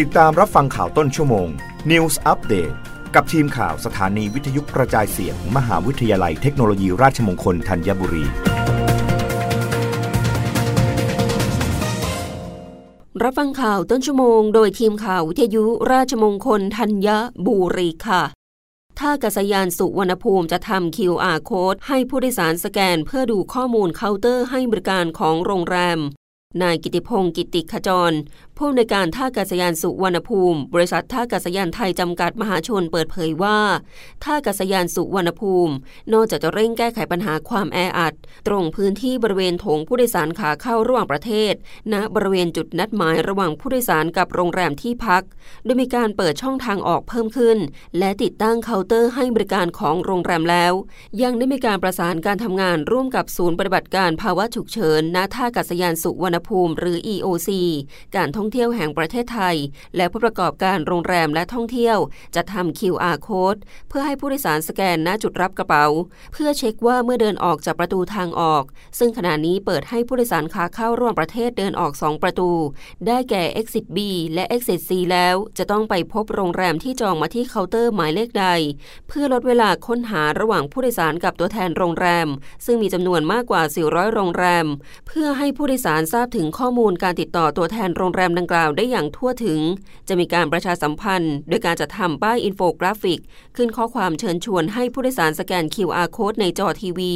[0.00, 1.48] ติดตามรับฟังข่าวต้นชั่วโมง
[1.90, 2.74] News Update
[3.14, 8.24] กับทีมข่าวสถานีวิทยุกระจายเสียงมมหาวิทยาลัยเทคโนโลยีราชมงคลธัญบุรี
[13.22, 17.08] รับฟังข่าวต้นชั่วโมง โดยทีมข่าววิทยุราชมงคลธัญ
[17.46, 18.22] บุรีค่ะ
[18.98, 26.00] ท่ากัศยานสุวรรณภูมิจะทำ QR code ให้ผู้โดยสารสแกน เพื่อดูข้อมูลเคาน์เตอร์ให้บริการของโรงแรม
[26.62, 28.12] นายกิติพงศ์กิติขจร
[28.56, 33.58] ผู้อำนวยการท่าอากาศยานสุวรรณภูมิ บริษัทท่าอากาศยานไทยจำกัดมหาชนเปิดเผยว่า
[34.24, 35.74] ท่าอากาศยานสุวรรณภูมิ
[36.12, 38.14] นอกจากจะเร่งแก้ไขปัญหาความแออัด
[38.46, 41.54] ตรงพื้นที่บริเวณโถงผู้โดยสารขาเข้าระหว่างประเทศ
[41.92, 45.22] ณบริเวณจุดนัดหมายระหว่างผู้โดยสารกับโรงแรมที่พัก
[45.64, 47.58] โดยมีการเปิดช่องทางออกเพิ่มขึ้น
[47.98, 50.72] และติดตั้งเคาน์เตอร์ให้บริการของโรงแรมแล้ว
[51.22, 57.50] ยังได้มีการประสานการทำงานร่วมกับศูนย์ปฏิบัติการภาวะฉุกเฉินณท่าอากาศยานสุวรรณภูมิหรือ EOC
[58.16, 59.56] การท่องเที่ยวแห่งประเทศไทย
[59.96, 61.98] และผู้ประกอบการโรงแรมและท่องเที่ยว
[62.34, 65.86] จะทำ QR code เพื่อให้ผู้โดยสารสแกนณจุดรับกระเป๋า
[66.32, 68.64] เพื่อเช็คว่าเมื่อเดินออกจากประตูทางออก
[68.98, 72.50] ซึ่งขณะนี้เปิดให้ผู้โดยสารขาเข้าร่วมประเทศเดินออก 2 ประตู
[73.06, 73.98] ได้แก่ Exit B
[74.34, 78.46] และ Exit C แล้ว จะต้องไปพบโรงแรมที่จองมาที่เคาน์เตอร์หมายเลขใด
[79.08, 82.28] เพื่อลดเวลาค้นหาระหว่างผู้โดยสารกับตัวแทนโรงแรม
[82.64, 84.66] ซึ่งมีจำนวนมากกว่า 400 โรงแรม
[85.06, 89.60] เพื่อให้ผู้โดยสารทราบถึงข้อมูลการติดต่อตัวแทนโรงแรมดังกล่าวได้อย่างทั่วถึง
[90.08, 93.20] จะมีการประชาสัมพันธ์ โดยการจะทำป้ายอินโฟกราฟิก
[93.56, 97.14] ขึ้นข้อความเชิญชวนให้ผู้โดยสารสแกน QR code ในจอทีวี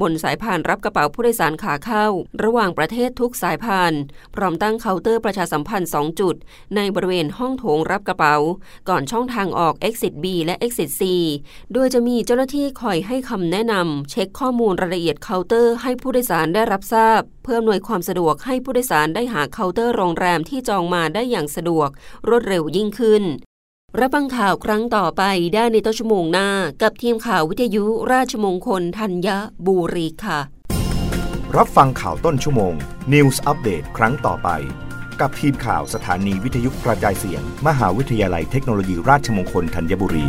[0.00, 2.06] บนสายพานรับกระเป๋าผู้โดยสารขาเข้า
[2.44, 3.92] ระหว่างประเทศทุกสายพาน
[4.34, 6.34] พร้อมตั้งเคาน์เตอร์ประชาสัมพันธ์ 2 จุด
[6.76, 8.36] ในบริเวณห้องโถงรับกระเป๋า
[8.88, 11.02] ก่อนช่องทางออก Exit B และ Exit C
[11.72, 21.88] โดยจะมีเจ้าหน้าที่คอยให้คำแนะนำเช็คข้อมูลรายละเอียดเคาน์เตอร์ให้ผู้โดยสารได้รับทราบ เพื่ออำนวยความสะดวกให้ผู้โดยสารได้หาเคาน์เตอร์โรงแรมที่จองมาได้อย่างสะดวก
[22.28, 23.22] รวดเร็วยิ่งขึ้น
[23.98, 25.22] รับฟังข่าวครั้งต่อไป
[25.54, 26.48] ได้ในต้นชั่วโมงหน้า
[26.82, 29.28] กับทีมข่าววิทยุราชมงคลธัญ
[29.66, 30.40] บุรีค่ะ
[31.56, 32.74] รับฟังข่าวต้นชั่วโมง
[33.12, 34.48] News อัปเดตครั้งต่อไป
[35.20, 40.26] กับทีมข่าวสถานีวิทยุกระจายเสียง มหาวิทยาลัยเทคโนโลยีราชมงคลธัญบุรี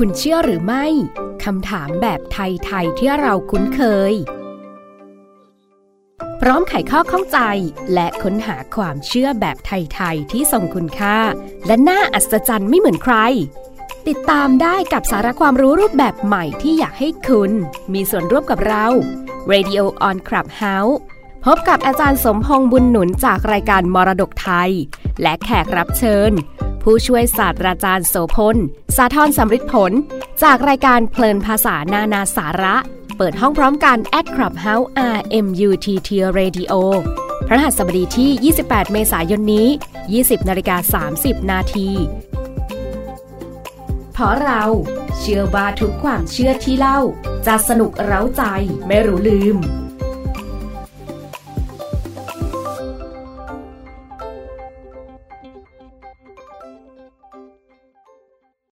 [0.00, 0.86] คุณเชื่อหรือไม่
[1.44, 3.80] คำถามแบบไทยๆที่เราคุ้นเค
[4.12, 4.14] ย
[6.40, 7.38] พร้อมไขข้อข้องใจ
[7.94, 11.18] และค้นหาความเชื่อแบบไทยๆที่ทรงคุณค่า
[11.66, 13.16] และน่าอัศจรรย์ไม่เหมือนใคร
[14.08, 17.50] ติดตามได้กับสาระความรู้รูปแบบใหม่ที่อยากให้คุณ
[17.92, 18.86] มีส่วนร่วมกับเรา
[19.52, 20.94] Radio on Clubhouse
[21.44, 24.70] พบกับอาจารย์สมพงษ์บุญหนุนจากรายการมรดกไทย
[25.22, 26.32] และแขกรับเชิญ
[26.84, 28.56] ผู้ช่วยศาสตราจารย์โสพล
[28.96, 29.92] สาธรสำริดผล
[30.42, 32.76] จากรายการเพลินภาษานานาสาระ
[33.16, 34.86] เปิดห้องพร้อมกัน at Clubhouse
[35.16, 36.72] RMUTT Radio
[37.46, 39.68] พระหัสบดีที่ 28 เมษายนนี้
[40.08, 41.88] 20นาฬิกา30 นาที
[44.12, 44.62] เพราะเรา
[45.18, 47.00] เชื่อว่าทุกความเชื่อที่เล่า
[47.46, 48.42] จะสนุกเร้าใจ
[48.86, 49.56] ไม่รู้ลืม